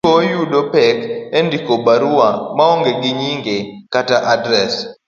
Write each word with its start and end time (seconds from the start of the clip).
Jondiko 0.03 0.19
yudo 0.31 0.59
pek 0.73 0.97
e 1.37 1.39
ndiko 1.45 1.73
barua 1.85 2.29
maonge 2.57 2.91
gi 3.01 3.11
nyinge 3.19 3.57
kata 3.93 4.17
adres, 4.33 4.73